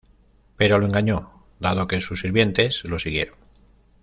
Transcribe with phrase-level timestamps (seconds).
[0.57, 1.29] Pero lo engañó,
[1.59, 3.35] dado que sus sirvientes lo siguieron.